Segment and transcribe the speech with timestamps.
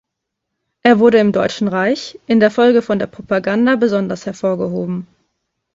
[0.81, 5.05] Er wurde im Deutschen Reich in der Folge von der Propaganda besonders hervorgehoben.